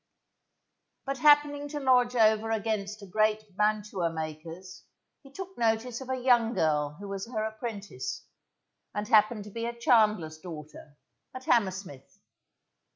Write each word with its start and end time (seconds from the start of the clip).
But 1.05 1.19
happening 1.19 1.67
to 1.69 1.79
lodge 1.79 2.15
over 2.15 2.49
against 2.49 3.03
a 3.03 3.05
great 3.05 3.43
mantua 3.55 4.09
maker's, 4.11 4.83
he 5.21 5.31
took 5.31 5.55
notice 5.59 6.01
of 6.01 6.09
a 6.09 6.17
young 6.17 6.55
girl 6.55 6.95
who 6.99 7.07
was 7.07 7.27
her 7.27 7.43
apprentice, 7.43 8.25
and 8.95 9.07
happened 9.07 9.43
to 9.43 9.51
be 9.51 9.65
a 9.67 9.77
chandler's 9.79 10.39
daughter, 10.39 10.97
at 11.35 11.43
Hammersmith. 11.43 12.17